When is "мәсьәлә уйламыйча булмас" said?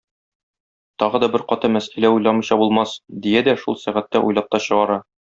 1.75-2.95